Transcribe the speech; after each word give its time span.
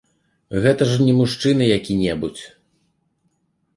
Гэта 0.63 0.87
ж 0.93 1.05
не 1.09 1.13
мужчына 1.19 1.63
які-небудзь. 1.77 2.43